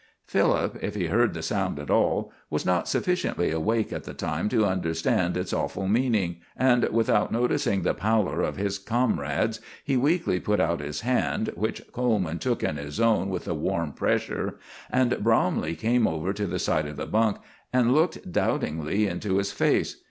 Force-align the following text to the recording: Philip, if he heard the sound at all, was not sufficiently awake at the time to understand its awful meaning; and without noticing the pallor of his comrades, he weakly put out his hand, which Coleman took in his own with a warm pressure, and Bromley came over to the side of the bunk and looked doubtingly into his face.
Philip, 0.25 0.79
if 0.81 0.95
he 0.95 1.05
heard 1.05 1.35
the 1.35 1.43
sound 1.43 1.77
at 1.77 1.91
all, 1.91 2.31
was 2.49 2.65
not 2.65 2.87
sufficiently 2.87 3.51
awake 3.51 3.93
at 3.93 4.03
the 4.03 4.15
time 4.15 4.49
to 4.49 4.65
understand 4.65 5.37
its 5.37 5.53
awful 5.53 5.87
meaning; 5.87 6.37
and 6.57 6.83
without 6.89 7.31
noticing 7.31 7.83
the 7.83 7.93
pallor 7.93 8.41
of 8.41 8.55
his 8.57 8.79
comrades, 8.79 9.59
he 9.83 9.95
weakly 9.97 10.39
put 10.39 10.59
out 10.59 10.79
his 10.79 11.01
hand, 11.01 11.51
which 11.55 11.83
Coleman 11.91 12.39
took 12.39 12.63
in 12.63 12.77
his 12.77 12.99
own 12.99 13.29
with 13.29 13.47
a 13.47 13.53
warm 13.53 13.91
pressure, 13.91 14.57
and 14.89 15.23
Bromley 15.23 15.75
came 15.75 16.07
over 16.07 16.33
to 16.33 16.47
the 16.47 16.57
side 16.57 16.87
of 16.87 16.97
the 16.97 17.05
bunk 17.05 17.37
and 17.71 17.93
looked 17.93 18.31
doubtingly 18.31 19.05
into 19.05 19.37
his 19.37 19.51
face. 19.51 19.97